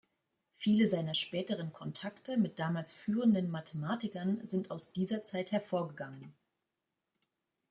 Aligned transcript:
Viele 0.57 0.87
seiner 0.87 1.13
späteren 1.13 1.73
Kontakte 1.73 2.35
mit 2.35 2.57
damals 2.57 2.91
führenden 2.91 3.51
Mathematikern 3.51 4.39
sind 4.47 4.71
aus 4.71 4.91
dieser 4.93 5.23
Zeit 5.23 5.51
hervorgegangen. 5.51 6.33